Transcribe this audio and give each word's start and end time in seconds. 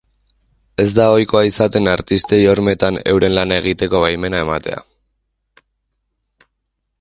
Ez 0.83 0.87
da 0.99 1.03
ohikoa 1.17 1.43
izaten 1.49 1.89
artistei 1.91 2.39
hormetan 2.53 2.97
euren 3.13 3.35
lana 3.39 3.59
egiteko 3.65 4.01
baimena 4.07 4.41
ematea. 4.47 4.83